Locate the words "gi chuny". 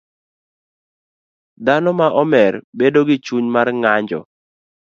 3.07-3.47